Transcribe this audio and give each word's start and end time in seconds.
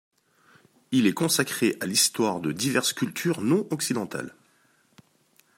Il 0.89 1.05
est 1.05 1.13
consacré 1.13 1.77
à 1.79 1.85
l'histoire 1.85 2.39
de 2.39 2.51
diverses 2.51 2.91
cultures 2.91 3.41
non 3.41 3.67
occidentales. 3.69 4.33